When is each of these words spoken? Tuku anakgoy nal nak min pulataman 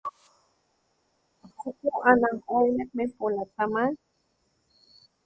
Tuku 1.59 1.89
anakgoy 2.09 2.67
nal 2.67 2.75
nak 2.77 2.89
min 2.95 3.09
pulataman 3.17 3.91